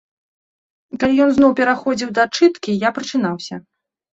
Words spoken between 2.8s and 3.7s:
я прачынаўся.